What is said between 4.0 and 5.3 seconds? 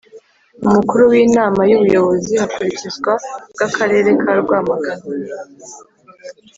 ka rwamagana.